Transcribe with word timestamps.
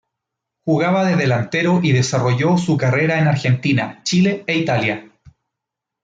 Jugaba 0.65 1.05
de 1.05 1.15
delantero 1.15 1.79
y 1.83 1.91
desarrolló 1.91 2.57
su 2.57 2.75
carrera 2.75 3.19
en 3.19 3.27
Argentina, 3.27 4.01
Chile 4.03 4.43
e 4.47 4.57
Italia. 4.57 5.07